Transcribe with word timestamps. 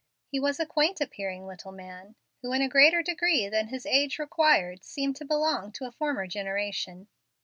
He 0.25 0.39
was 0.39 0.59
a 0.59 0.65
quaint 0.65 0.99
appearing 0.99 1.45
little 1.45 1.71
man, 1.71 2.15
who 2.41 2.51
in 2.53 2.63
a 2.63 2.67
greater 2.67 3.03
degree 3.03 3.47
than 3.47 3.67
his 3.67 3.85
age 3.85 4.17
required 4.17 4.83
seemed 4.83 5.15
to 5.17 5.25
belong 5.25 5.71
to 5.73 5.85
a 5.85 5.91
former 5.91 6.25
generation. 6.25 7.07